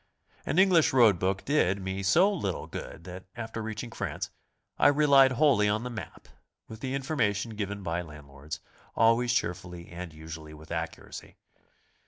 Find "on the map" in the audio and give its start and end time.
5.69-6.27